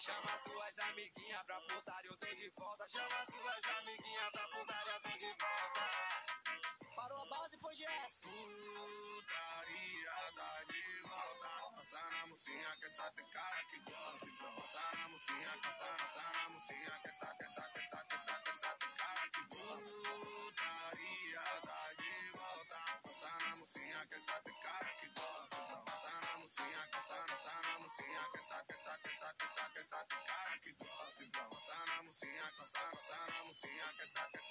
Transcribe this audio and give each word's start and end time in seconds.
Chama 0.00 0.32
tuas 0.44 0.78
amiguinhas 0.78 1.42
pra 1.42 1.60
putaria, 1.60 2.10
eu 2.10 2.16
tô 2.16 2.34
de 2.34 2.48
volta. 2.56 2.88
Chama 2.88 3.26
tuas 3.26 3.64
amiguinhas 3.76 4.30
pra 4.32 4.48
putaria, 4.48 4.92
eu 4.94 5.00
tô 5.02 5.18
de 5.18 5.26
volta. 5.26 5.84
Parou 6.96 7.20
a 7.20 7.26
base, 7.26 7.58
foi 7.60 7.74
GS. 7.74 8.22
Putaria 8.22 10.10
tá 10.34 10.64
de 10.70 11.02
volta. 11.02 11.48
Passa 11.76 12.00
na 12.12 12.26
mocinha 12.28 12.76
que 12.78 12.86
essa 12.86 13.12
tem 13.12 13.26
cara 13.26 13.64
que 13.64 13.78
gosta. 13.80 14.26
Então 14.26 14.54
passa 14.54 14.80
na 14.96 15.08
mocinha, 15.08 15.58
passa, 15.62 15.84
passa 15.84 16.22
na 16.32 16.48
mocinha 16.48 16.98
que 17.02 17.08
essa, 17.08 17.34
que 17.34 17.44
essa, 17.44 17.68
que 17.68 17.78
essa, 17.80 18.04
que 18.04 18.14
essa, 18.14 18.38
que 18.40 18.50
essa 18.50 18.74
tem 18.76 18.90
cara 18.94 19.28
que 19.28 19.42
gosta. 19.44 19.84
Putaria 20.16 21.42
tá 21.60 21.92
de 21.92 22.30
volta. 22.38 23.00
Passa 23.02 23.28
na 23.28 23.56
mocinha 23.56 24.06
que 24.06 24.14
essa 24.14 24.40
tem 24.40 24.60
cara 24.62 24.94
que 24.94 25.08
gosta. 25.08 25.56
Então 25.56 25.84
passa 25.84 26.08
na 26.08 26.38
mocinha, 26.38 26.40
na 26.40 26.40
mocinha 26.40 26.88
que 26.88 26.98
essa, 26.98 27.24
que 27.26 27.32
essa, 27.32 27.58
que 27.58 27.58
essa, 27.58 27.60
que 27.60 27.60
essa, 27.60 27.60
que 27.60 27.60
essa 27.60 27.60
que 27.60 27.60
na 27.60 27.68
mocinha, 27.70 27.70
na 27.70 27.78
mocinha 27.78 28.30
que 28.30 28.38
essa, 28.38 28.64
que 28.64 29.44
essa 29.44 29.59
que 29.80 29.86
essa 29.86 30.04
tem 30.04 30.18
cara 30.24 30.58
que 30.58 30.72
gosta. 30.72 31.24
Então, 31.24 31.60
sana 31.60 32.02
mocinha, 32.02 32.52
cansa, 32.58 32.96
sana 33.00 33.44
mocinha, 33.44 33.92
que 33.94 34.02
essa, 34.02 34.28
que 34.28 34.36
essa. 34.36 34.40